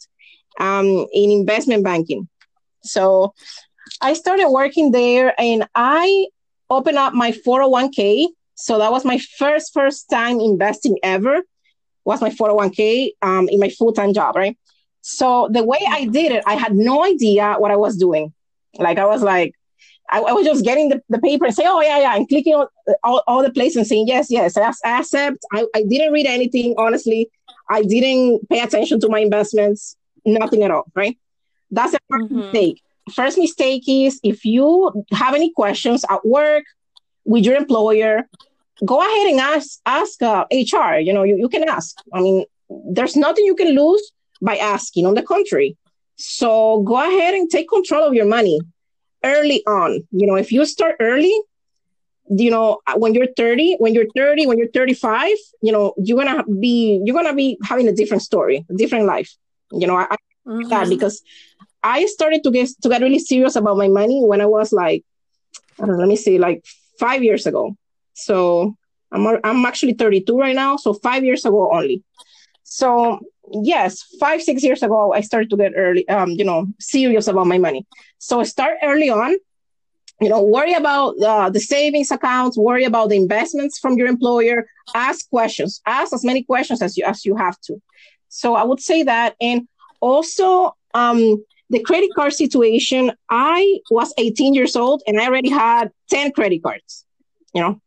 [0.60, 2.28] um, in investment banking.
[2.82, 3.34] So
[4.00, 6.26] I started working there, and I
[6.70, 8.26] opened up my 401k.
[8.54, 11.42] So that was my first first time investing ever.
[12.08, 14.56] Was my 401k um, in my full time job, right?
[15.02, 18.32] So the way I did it, I had no idea what I was doing.
[18.78, 19.54] Like I was like,
[20.10, 22.54] I, I was just getting the, the paper and say, oh yeah, yeah, and clicking
[22.54, 22.66] on
[23.04, 25.38] all, all the places and saying yes, yes, I, I accept.
[25.52, 27.30] I, I didn't read anything, honestly.
[27.70, 31.18] I didn't pay attention to my investments, nothing at all, right?
[31.70, 32.36] That's a first Mhm.
[32.52, 32.82] mistake.
[33.14, 36.64] First mistake is if you have any questions at work
[37.24, 38.28] with your employer,
[38.84, 40.98] go ahead and ask ask uh, HR.
[40.98, 41.96] You know, you, you can ask.
[42.12, 42.44] I mean,
[42.92, 45.06] there's nothing you can lose by asking.
[45.06, 45.76] On the contrary,
[46.16, 48.60] so go ahead and take control of your money
[49.24, 50.06] early on.
[50.10, 51.34] You know, if you start early,
[52.30, 56.44] you know, when you're 30, when you're 30, when you're 35, you know, you're gonna
[56.60, 59.34] be you're gonna be having a different story, a different life.
[59.72, 60.68] You know, I, Mhm.
[60.70, 61.22] that because
[61.82, 65.04] I started to get to get really serious about my money when I was like,
[65.80, 66.64] I don't know, let me see, like
[66.98, 67.76] five years ago.
[68.18, 68.76] So
[69.12, 72.02] I'm I'm actually 32 right now, so five years ago only.
[72.64, 73.20] So
[73.62, 77.46] yes, five six years ago I started to get early, um, you know, serious about
[77.46, 77.86] my money.
[78.18, 79.36] So start early on.
[80.20, 84.66] You know, worry about uh, the savings accounts, worry about the investments from your employer.
[84.94, 85.80] Ask questions.
[85.86, 87.80] Ask as many questions as you as you have to.
[88.28, 89.68] So I would say that, and
[90.00, 93.12] also um, the credit card situation.
[93.30, 97.04] I was 18 years old and I already had 10 credit cards.
[97.54, 97.80] You know,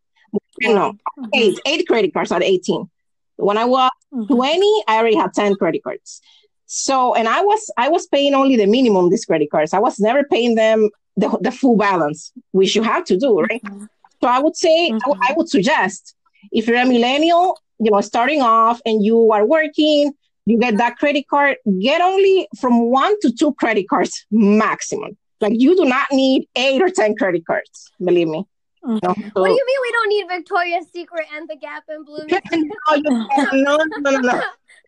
[0.63, 1.29] no, Mhm.
[1.33, 2.89] eight eight credit cards at 18.
[3.37, 4.27] When I was Mhm.
[4.27, 6.21] 20, I already had 10 credit cards.
[6.65, 9.73] So, and I was I was paying only the minimum these credit cards.
[9.73, 13.61] I was never paying them the, the full balance, which you have to do, right?
[13.63, 13.87] Mhm.
[14.21, 16.13] So I would say I would- I would suggest
[16.51, 20.13] if you're a millennial, you know, starting off and you are working,
[20.45, 25.17] you get that credit card, get only from one to two credit cards maximum.
[25.41, 28.45] Like you do not need eight or 10 credit cards, believe me.
[28.83, 28.99] Mhm.
[29.03, 29.09] No,
[29.41, 32.41] What do you mean we don't need Victoria's Secret and the Gap and Bloomingdale's?
[32.51, 33.53] no, you don't.
[33.53, 34.41] no, no, no, no.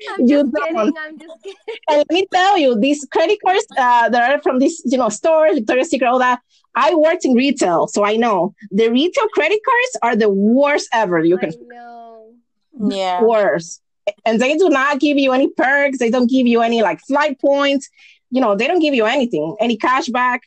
[0.09, 0.75] I'm You just kidding.
[0.75, 0.97] don't.
[0.97, 1.57] I'm just kidding.
[1.89, 5.09] And let me tell you, these credit cards uh, that are from these, you know,
[5.09, 6.39] stores, Victoria's Secret, all that.
[6.75, 11.19] I worked in retail, so I know the retail credit cards are the worst ever.
[11.23, 12.33] You can I know.
[12.89, 13.21] Yeah.
[13.21, 13.79] worse.
[14.25, 15.99] And they do not give you any perks.
[15.99, 17.89] They don't give you any like flight points.
[18.31, 20.41] You know, they don't give you anything, any cash back.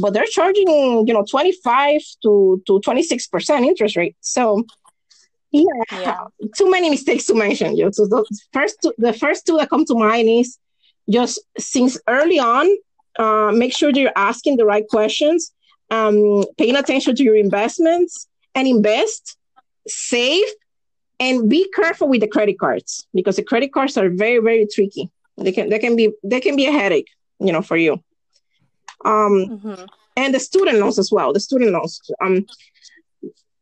[0.00, 0.68] But they're charging,
[1.06, 4.16] you know, 25 to, to 26% interest rate.
[4.20, 4.64] So
[5.50, 6.16] yeah, Yeah.
[6.56, 7.76] too many mistakes to mention.
[7.76, 10.58] You so the first two, the first two that come to mind is
[11.10, 12.68] just since early on,
[13.18, 15.52] uh, make sure that you're asking the right questions,
[15.90, 19.36] um, paying attention to your investments, and invest,
[19.86, 20.44] save,
[21.18, 25.10] and be careful with the credit cards because the credit cards are very very tricky.
[25.36, 27.08] They can they can be they can be a headache,
[27.40, 28.02] you know, for you.
[29.04, 29.88] Um, Mhm.
[30.16, 31.32] and the student loans as well.
[31.32, 32.00] The student loans.
[32.20, 32.46] Um,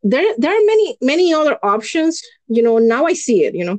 [0.03, 2.23] there there are many many other options.
[2.49, 3.55] You know, now I see it.
[3.55, 3.79] You know,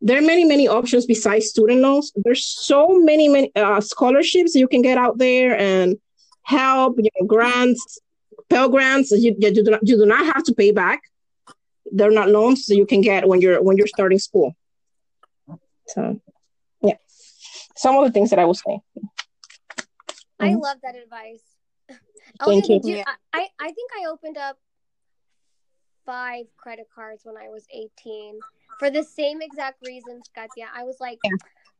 [0.00, 2.12] there are many many options besides student loans.
[2.16, 5.98] There's so many many uh, scholarships you can get out there and
[6.42, 6.96] help.
[6.98, 7.98] You know, grants,
[8.48, 9.10] Pell grants.
[9.12, 11.00] You, you do not you do not have to pay back.
[11.92, 14.54] They're not loans that you can get when you're when you're starting school.
[15.88, 16.20] So,
[16.82, 16.96] yeah,
[17.76, 18.80] some of the things that I will say.
[20.40, 20.62] I Mhm.
[20.62, 21.42] love that advice.
[21.88, 22.80] Thank Elsie, you.
[22.96, 24.58] did I, I I think I opened up
[26.04, 28.38] five credit cards when I was 18.
[28.78, 30.68] for the same exact reasons, Katya.
[30.74, 31.30] I was like, Yeah.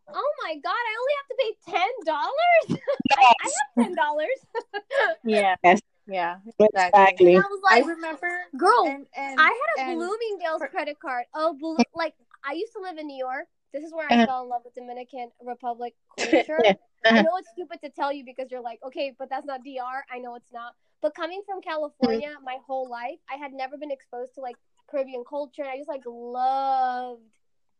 [0.09, 2.81] oh my god, I only have to pay ten dollars.
[3.19, 4.39] I, I have ten dollars.
[5.25, 5.57] Yeah.
[5.63, 5.81] Yes.
[6.07, 6.37] Yeah.
[6.59, 7.37] Exactly.
[7.37, 9.45] I was I remember, girl, and, and I
[9.77, 11.25] had a and- Bloomingdale's for- credit card.
[11.35, 12.15] Oh, Blue, like
[12.45, 13.47] I used to live in New York.
[13.73, 14.27] This is where I Uh-huh.
[14.27, 16.61] fell in love with Dominican Republic culture.
[16.65, 16.75] Yeah.
[17.05, 17.23] I Uh-huh.
[17.23, 20.05] know it's stupid to tell you because you're like, okay, but that's not DR.
[20.11, 20.75] I know it's not.
[21.03, 22.45] But coming from California Mm-hmm.
[22.45, 24.57] my whole life, I had never been exposed to like
[24.91, 25.63] Caribbean culture.
[25.63, 27.23] And I just like loved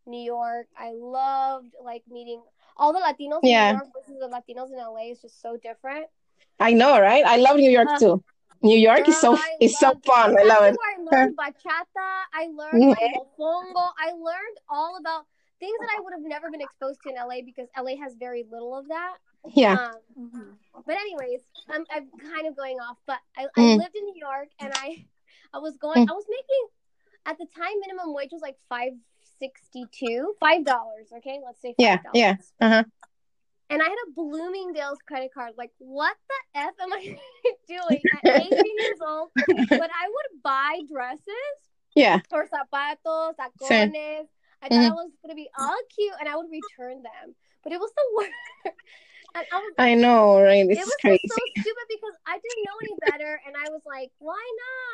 [0.07, 0.67] New York.
[0.79, 2.43] I loved like meeting
[2.77, 3.71] all the Latinos Yeah.
[3.71, 6.07] in New York versus the Latinos in LA is just so different.
[6.61, 7.25] I know, right?
[7.25, 8.23] I love New York Uh, too.
[8.63, 10.37] New York is so I is so fun.
[10.39, 10.77] I love it.
[10.81, 12.11] I learned bachata.
[12.33, 13.91] I learned like mofongo.
[13.99, 15.27] I learned all about
[15.61, 18.45] things that I would have never been exposed to in LA because LA has very
[18.51, 19.17] little of that.
[19.55, 19.73] Yeah.
[19.75, 20.57] Um, Mhm.
[20.87, 22.99] but anyways, I'm I'm kind of going off.
[23.07, 23.79] But I, I Mm.
[23.79, 25.07] lived in New York and I
[25.55, 26.09] I was going.
[26.09, 26.67] I was making
[27.27, 28.93] at the time minimum wage was like five
[29.39, 31.13] sixty two, five dollars.
[31.19, 31.75] Okay, let's say $5.
[31.79, 32.37] Yeah, yeah.
[32.61, 32.85] Uh-huh.
[33.69, 35.55] And I had a Bloomingdale's credit card.
[35.57, 37.17] Like, what the f am I
[37.69, 39.31] doing at 18 years old?
[39.35, 41.27] But I would buy dresses
[41.95, 42.21] Yeah.
[42.33, 43.67] or zapatos, tacones.
[43.67, 43.93] Same.
[44.63, 44.91] I thought Mhm.
[44.91, 47.35] it was gonna be all cute, and I would return them.
[47.63, 48.77] But it was the worst.
[49.35, 50.65] and I was I know, right?
[50.65, 51.21] it It's was crazy.
[51.29, 54.43] so stupid because I didn't know any better, and I was like, why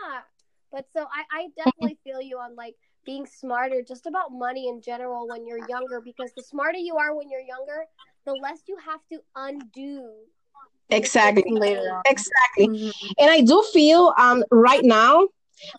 [0.03, 0.25] not?
[0.71, 4.81] But so I, I definitely feel you on like being smarter just about money in
[4.81, 7.85] general when you're younger because the smarter you are when you're younger,
[8.25, 10.09] the less you have to undo.
[10.91, 11.45] Exactly.
[11.49, 12.03] Later on.
[12.07, 12.69] Exactly.
[12.69, 12.93] Mhm.
[13.19, 15.29] And I do feel um right now,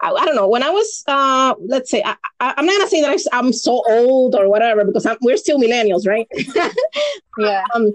[0.01, 2.89] I, I don't know, when I was uh let's say I, I I'm not gonna
[2.89, 6.27] say that I'm so old or whatever because I'm, we're still millennials, right?
[7.37, 7.63] Yeah.
[7.75, 7.91] um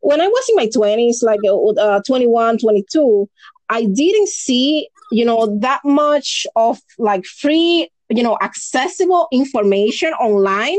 [0.00, 3.28] when I was in my 20s, like uh, 21, 22,
[3.68, 10.78] I didn't see, you know, that much of like free, you know, accessible information online,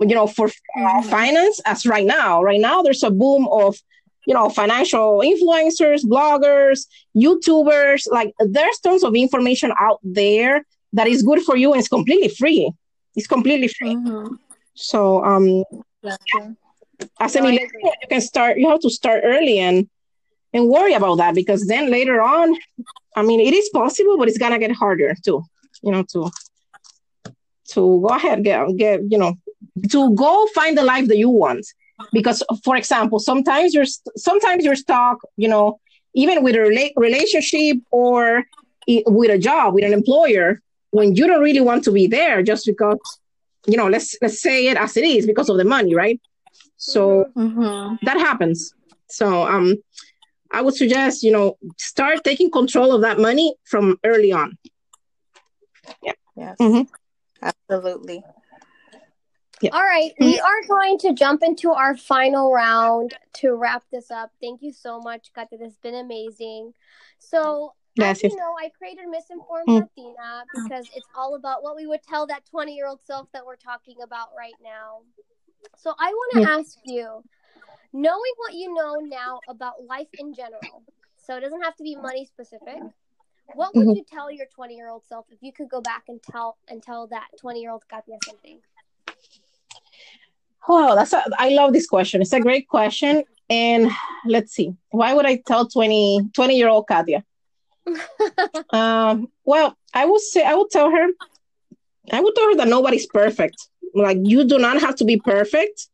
[0.00, 1.04] you know, for uh, Mhm.
[1.04, 2.42] finance as right now.
[2.42, 3.76] Right now, there's a boom of,
[4.26, 8.02] you know, financial influencers, bloggers, YouTubers.
[8.10, 12.28] Like, there's tons of information out there that is good for you and it's completely
[12.28, 12.70] free.
[13.16, 13.96] It's completely free.
[13.96, 14.38] Mhm.
[14.74, 15.64] So, um,
[16.02, 16.56] Exactly.
[17.20, 19.88] as a No, I millennial, you can start you have to start early and
[20.52, 22.54] and worry about that because then later on
[23.16, 25.42] i mean it is possible but it's gonna get harder too
[25.82, 26.30] you know to
[27.68, 29.34] to go ahead get get you know
[29.90, 31.64] to go find the life that you want
[32.12, 35.78] because for example sometimes you're st- sometimes you're stuck you know
[36.14, 38.44] even with a rela- relationship or
[38.88, 42.42] i- with a job with an employer when you don't really want to be there
[42.42, 42.98] just because
[43.66, 46.20] you know let's let's say it as it is because of the money right
[46.76, 47.98] so Mhm.
[48.02, 48.74] that happens.
[49.08, 49.76] So um
[50.52, 54.56] I would suggest, you know, start taking control of that money from early on.
[56.02, 56.56] Yeah yes.
[56.60, 56.86] Mhm.
[57.42, 58.24] Absolutely.
[59.72, 64.32] All right, we are going to jump into our final round to wrap this up.
[64.40, 65.48] Thank you so much, Kate.
[65.50, 66.74] This has been amazing.
[67.18, 69.80] So, as you know, I created Misinformed Mm.
[69.96, 73.46] Latina because it's all about what we would tell that 20 year old self that
[73.46, 75.02] we're talking about right now.
[75.76, 76.56] So, I want to Yeah.
[76.58, 77.24] ask you
[77.92, 80.82] knowing what you know now about life in general,
[81.16, 82.82] so it doesn't have to be money specific.
[83.54, 83.96] What would Mhm.
[83.96, 86.82] you tell your 20 year old self if you could go back and tell and
[86.82, 88.60] tell that 20 year old Katia something?
[90.68, 92.22] Wow, that's a, I love this question.
[92.22, 93.24] It's a great question.
[93.50, 93.90] And
[94.26, 94.74] let's see.
[94.90, 97.24] Why would I tell 20 20 year old Katia?
[98.70, 101.08] Um, well, I would say I would tell her
[102.12, 103.68] I would tell her that nobody's perfect.
[103.94, 105.88] Like you do not have to be perfect.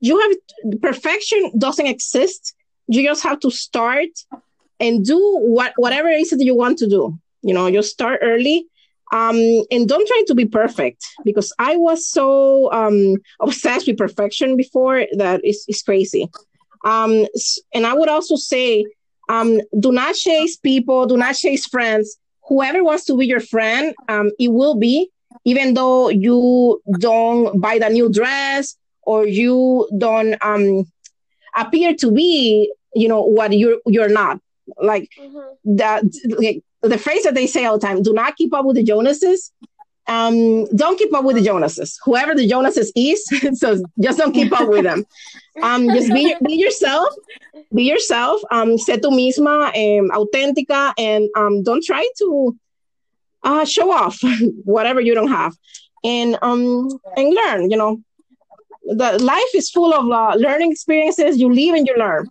[0.00, 2.54] You have perfection doesn't exist.
[2.88, 4.08] You just have to start
[4.80, 7.18] and do what whatever it is that you want to do.
[7.42, 8.66] You know, you start early.
[9.12, 9.36] Um,
[9.70, 15.04] and don't try to be perfect because I was so um obsessed with perfection before
[15.16, 16.28] that is is crazy.
[16.84, 17.26] Um,
[17.74, 18.84] and I would also say,
[19.28, 22.16] um, do not chase people, do not chase friends.
[22.48, 25.10] Whoever wants to be your friend, um, it will be,
[25.44, 30.84] even though you don't buy the new dress or you don't um
[31.56, 34.40] appear to be, you know, what you're you're not.
[34.80, 35.76] Like Mhm.
[35.78, 36.04] that
[36.38, 38.82] like, the phrase that they say all the time do not keep up with the
[38.82, 39.52] Joneses.
[40.08, 41.98] Um don't keep up with the Joneses.
[42.04, 45.04] Whoever the Joneses is so just don't keep up with them.
[45.62, 47.08] Um just be, be yourself.
[47.74, 48.40] Be yourself.
[48.50, 52.56] Um sé tú misma um, auténtica and um don't try to
[53.42, 54.20] uh show off
[54.64, 55.54] whatever you don't have.
[56.04, 58.00] And um and learn you know.
[58.88, 61.38] The life is full of uh, learning experiences.
[61.38, 62.28] You live and you learn.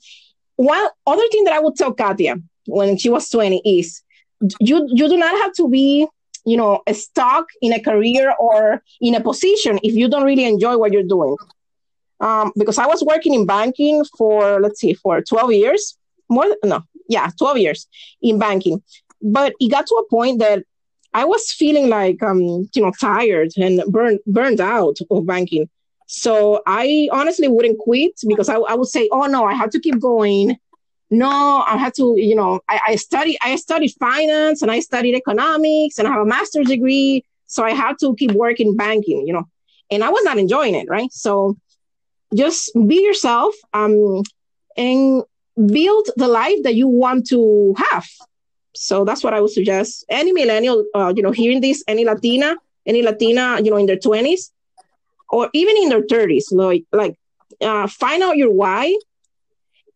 [0.55, 4.04] One other thing that i would tell katia when she was 20 is
[4.59, 6.07] you you do not have to be
[6.45, 10.77] you know, stuck in a career or in a position if you don't really enjoy
[10.77, 11.35] what you're doing.
[12.19, 15.97] Um, because I was working in banking for, let's see, for 12 years,
[16.29, 17.87] more, than, no, yeah, 12 years
[18.21, 18.81] in banking.
[19.21, 20.63] But it got to a point that
[21.13, 25.67] I was feeling like, um, you know, tired and burned, burned out of banking.
[26.07, 29.79] So I honestly wouldn't quit because I, I would say, oh no, I have to
[29.79, 30.57] keep going
[31.17, 35.15] no, I had to, you know, I, I studied I studied finance and I studied
[35.15, 37.23] economics and I have a master's degree.
[37.47, 39.47] So I had to keep working banking, you know,
[39.91, 41.11] and I was not enjoying it, right?
[41.11, 41.57] So
[42.33, 44.23] just be yourself um,
[44.75, 45.23] and
[45.67, 48.07] build the life that you want to have.
[48.73, 50.05] So that's what I would suggest.
[50.09, 53.97] Any millennial, uh, you know, hearing this, any Latina, any Latina, you know, in their
[53.97, 54.51] 20s
[55.29, 57.17] or even in their 30s, like, like
[57.61, 58.95] uh, find out your why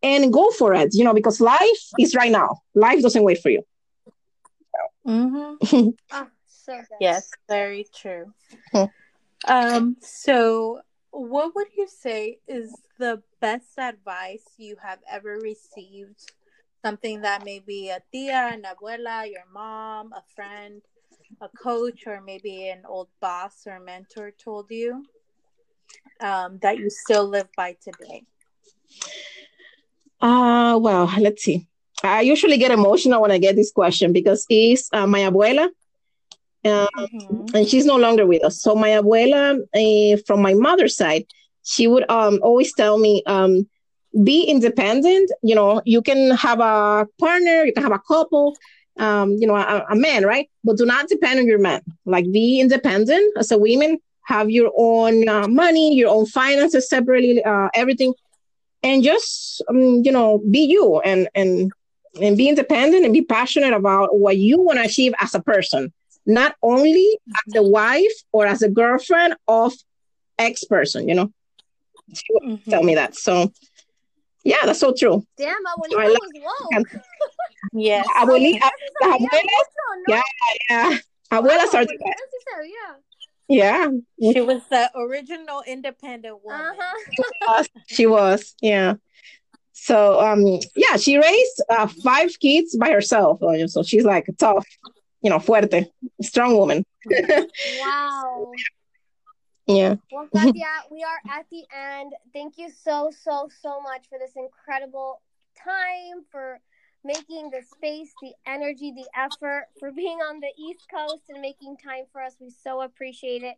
[0.01, 2.61] and go for it, you know, because life is right now.
[2.75, 3.63] Life doesn't wait for you.
[5.07, 5.89] Mm-hmm.
[6.11, 6.97] oh, so good.
[6.99, 8.33] Yes, very true.
[9.47, 10.81] um, so
[11.11, 16.31] what would you say is the best advice you have ever received?
[16.85, 20.81] Something that maybe a tia, an abuela, your mom, a friend,
[21.41, 25.03] a coach, or maybe an old boss or mentor told you
[26.21, 28.23] um, that you still live by today?
[30.21, 31.67] Uh, well, let's see.
[32.03, 35.65] I usually get emotional when I get this question because it's uh, my abuela,
[36.65, 37.55] um, mm-hmm.
[37.55, 38.61] and she's no longer with us.
[38.61, 41.25] So my abuela, uh, from my mother's side,
[41.63, 43.67] she would um, always tell me, um,
[44.23, 45.29] "Be independent.
[45.41, 48.57] You know, you can have a partner, you can have a couple,
[48.97, 50.49] um, you know, a, a, man, right?
[50.63, 51.81] But do not depend on your man.
[52.05, 53.99] Like, be independent as a woman.
[54.23, 58.13] Have your own uh, money, your own finances separately, uh, everything."
[58.83, 61.71] And just um, you know be you and and
[62.21, 65.93] and be independent and be passionate about what you want to achieve as a person.
[66.25, 67.17] Not only
[67.47, 69.73] as a wife or as a girlfriend of
[70.37, 71.31] ex person you know?
[72.13, 72.69] She mm-hmm.
[72.69, 73.15] tell me that.
[73.15, 73.51] So
[74.43, 75.25] yeah that's so true.
[75.37, 76.31] Damn abuelita so was
[76.71, 77.03] woke.
[77.73, 78.07] yes.
[78.17, 78.69] Abuelita,
[79.03, 79.67] abuelas,
[80.07, 80.21] yeah
[80.69, 80.97] yeah.
[81.31, 82.95] Abuelas wow, are yeah
[83.49, 83.87] yeah.
[84.21, 86.61] She was the original independent woman.
[86.61, 86.93] Uh-huh.
[87.11, 88.93] she, was, she was, yeah.
[89.73, 93.39] So um yeah, she raised uh, five kids by herself.
[93.67, 94.67] So she's like a tough,
[95.21, 95.87] you know, fuerte,
[96.21, 96.83] strong woman.
[97.81, 98.51] wow.
[99.69, 99.97] Yeah.
[100.11, 102.13] Well, Katia, we are at the end.
[102.33, 105.21] Thank you so, so, so much for this incredible
[105.63, 106.59] time, for
[107.03, 111.77] making the space, the energy, the effort for being on the East Coast and making
[111.77, 112.35] time for us.
[112.39, 113.55] We so appreciate it.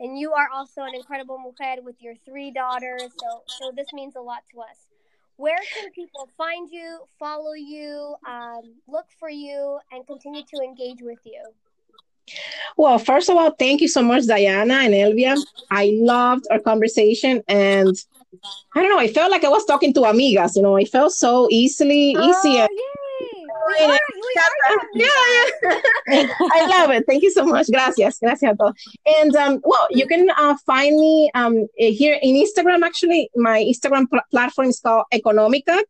[0.00, 3.02] And you are also an incredible mujer with your three daughters.
[3.02, 4.86] So, so this means a lot to us.
[5.36, 11.02] Where can people find you, follow you, um, look for you, and continue to engage
[11.02, 11.42] with you?
[12.76, 15.36] Well, first of all, thank you so much, Diana and Elvia.
[15.70, 17.96] I loved our conversation and
[18.74, 18.98] I don't know.
[18.98, 20.56] I felt like I was talking to amigas.
[20.56, 22.42] You know, I felt so easily oh.
[22.44, 22.68] Yay.
[23.66, 25.06] We are, we are yeah,
[26.08, 26.26] yeah.
[26.52, 27.04] I love it.
[27.06, 27.70] Thank you so much.
[27.70, 28.56] Gracias, gracias.
[29.06, 32.82] And um, well, you can uh, find me um, here in Instagram.
[32.82, 35.84] Actually, my Instagram pl- platform is called Economicat.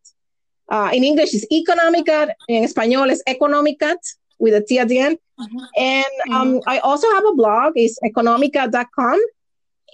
[0.69, 2.31] Uh, in English, is Economicat.
[2.49, 3.97] In Spanish, it's Economicat
[4.39, 5.19] with a T at the end.
[5.41, 5.59] Mm-hmm.
[5.77, 6.61] And um.
[6.67, 7.73] I also have a blog.
[7.75, 9.21] It's economica.com.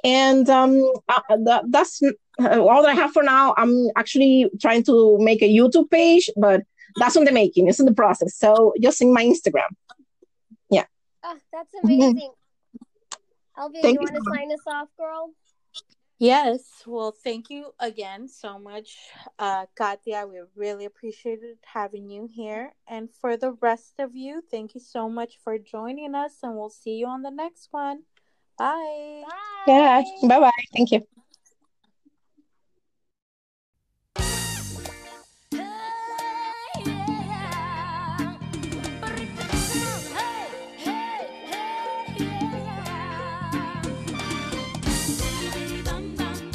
[0.04, 1.36] And um, uh,
[1.68, 2.00] that's
[2.40, 3.54] Uh, all that I have for now.
[3.56, 6.62] I'm actually trying to make a YouTube page, but
[6.96, 7.68] that's on the making.
[7.68, 8.34] It's in the process.
[8.36, 9.70] So just in my Instagram.
[10.70, 10.84] Yeah.
[11.22, 12.16] Oh, that's amazing.
[12.16, 13.62] Mm-hmm.
[13.62, 15.34] Elvia, you, you want to sign us off, girl?
[16.18, 16.82] Yes.
[16.86, 18.96] Well, thank you again so much,
[19.38, 20.26] uh, Katia.
[20.26, 22.74] We really appreciated having you here.
[22.86, 26.68] And for the rest of you, thank you so much for joining us, and we'll
[26.68, 28.02] see you on the next one.
[28.58, 29.22] Bye.
[29.26, 29.64] Bye.
[29.66, 30.02] Yeah.
[30.22, 30.64] Bye bye.
[30.74, 31.19] Thank you.